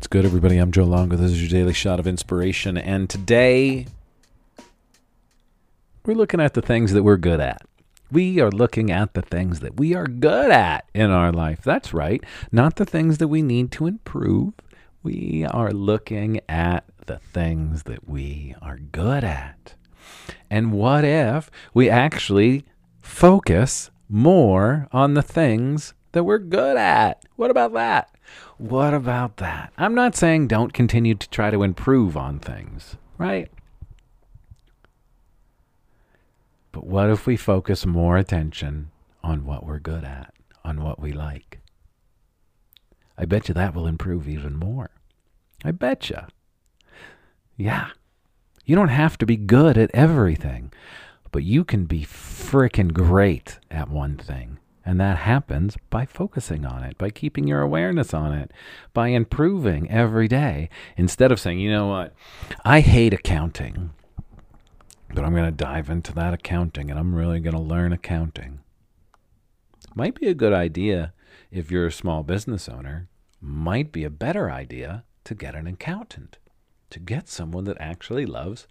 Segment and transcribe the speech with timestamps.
[0.00, 0.56] What's good, everybody?
[0.56, 1.14] I'm Joe Longo.
[1.14, 2.78] This is your daily shot of inspiration.
[2.78, 3.86] And today,
[6.06, 7.60] we're looking at the things that we're good at.
[8.10, 11.60] We are looking at the things that we are good at in our life.
[11.62, 12.24] That's right.
[12.50, 14.54] Not the things that we need to improve.
[15.02, 19.74] We are looking at the things that we are good at.
[20.48, 22.64] And what if we actually
[23.02, 27.24] focus more on the things that we're good at?
[27.36, 28.10] What about that?
[28.58, 29.72] What about that?
[29.78, 33.50] I'm not saying don't continue to try to improve on things, right?
[36.72, 38.90] But what if we focus more attention
[39.22, 40.32] on what we're good at,
[40.64, 41.60] on what we like?
[43.18, 44.90] I bet you that will improve even more.
[45.64, 46.20] I bet you.
[47.56, 47.90] Yeah.
[48.64, 50.72] You don't have to be good at everything,
[51.32, 54.58] but you can be frickin' great at one thing.
[54.84, 58.50] And that happens by focusing on it, by keeping your awareness on it,
[58.94, 60.70] by improving every day.
[60.96, 62.14] Instead of saying, you know what,
[62.64, 63.90] I hate accounting,
[65.12, 68.60] but I'm going to dive into that accounting and I'm really going to learn accounting.
[69.94, 71.12] Might be a good idea
[71.50, 73.08] if you're a small business owner,
[73.40, 76.38] might be a better idea to get an accountant,
[76.90, 78.66] to get someone that actually loves,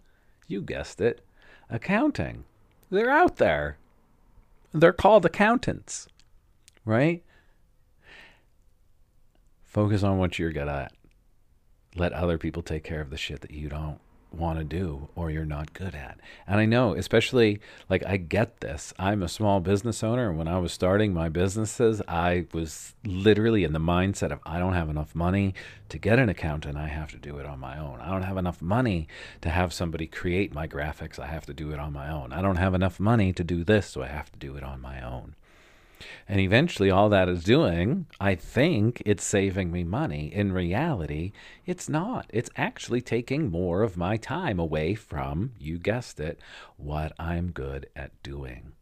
[0.47, 1.25] you guessed it,
[1.69, 2.45] accounting.
[2.89, 3.77] They're out there.
[4.73, 6.07] They're called accountants,
[6.85, 7.23] right?
[9.63, 10.93] Focus on what you're good at.
[11.95, 13.99] Let other people take care of the shit that you don't
[14.31, 16.19] want to do or you're not good at.
[16.47, 18.93] And I know, especially like I get this.
[18.99, 23.63] I'm a small business owner and when I was starting my businesses, I was literally
[23.63, 25.53] in the mindset of I don't have enough money
[25.89, 27.99] to get an accountant, I have to do it on my own.
[27.99, 29.07] I don't have enough money
[29.41, 32.31] to have somebody create my graphics, I have to do it on my own.
[32.31, 34.81] I don't have enough money to do this, so I have to do it on
[34.81, 35.35] my own.
[36.27, 40.33] And eventually, all that is doing, I think it's saving me money.
[40.33, 41.31] In reality,
[41.65, 42.25] it's not.
[42.29, 46.39] It's actually taking more of my time away from, you guessed it,
[46.77, 48.73] what I'm good at doing.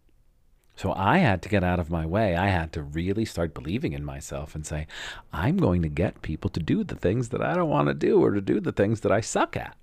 [0.78, 2.36] So I had to get out of my way.
[2.36, 4.86] I had to really start believing in myself and say,
[5.34, 8.24] I'm going to get people to do the things that I don't want to do
[8.24, 9.76] or to do the things that I suck at.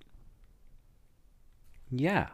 [1.90, 2.28] Yeah,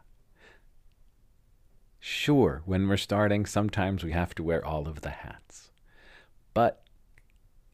[2.01, 5.71] Sure, when we're starting, sometimes we have to wear all of the hats.
[6.55, 6.83] But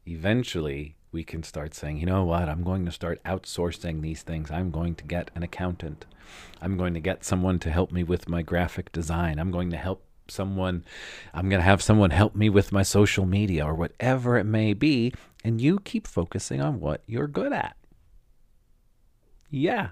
[0.05, 4.51] eventually, we can start saying, you know what, I'm going to start outsourcing these things.
[4.51, 6.05] I'm going to get an accountant.
[6.61, 9.39] I'm going to get someone to help me with my graphic design.
[9.39, 10.83] I'm going to help someone,
[11.33, 14.73] I'm going to have someone help me with my social media or whatever it may
[14.73, 15.13] be.
[15.41, 17.77] And you keep focusing on what you're good at.
[19.49, 19.91] Yeah.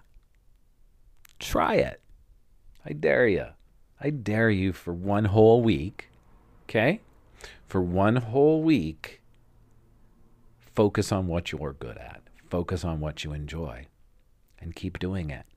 [1.40, 2.02] Try it.
[2.86, 3.46] I dare you.
[4.06, 6.10] I dare you for one whole week,
[6.70, 7.02] okay?
[7.66, 9.20] For one whole week,
[10.60, 13.88] focus on what you're good at, focus on what you enjoy,
[14.60, 15.48] and keep doing it.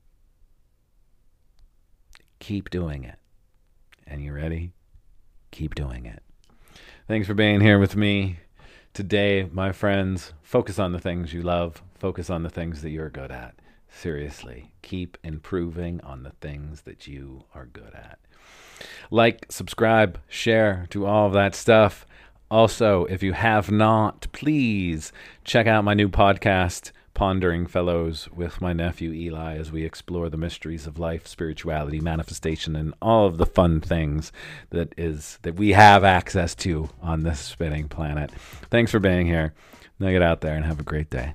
[2.39, 3.19] Keep doing it.
[4.07, 4.71] And you ready?
[5.51, 6.23] Keep doing it.
[7.07, 8.39] Thanks for being here with me
[8.95, 10.33] today, my friends.
[10.41, 13.55] Focus on the things you love, focus on the things that you're good at.
[13.89, 18.19] Seriously, keep improving on the things that you are good at.
[19.11, 22.05] Like, subscribe, share, do all of that stuff.
[22.51, 25.11] Also, if you have not, please
[25.43, 30.37] check out my new podcast, Pondering Fellows, with my nephew Eli, as we explore the
[30.37, 34.31] mysteries of life, spirituality, manifestation, and all of the fun things
[34.69, 38.31] that is that we have access to on this spinning planet.
[38.71, 39.53] Thanks for being here.
[39.99, 41.33] Now get out there and have a great day.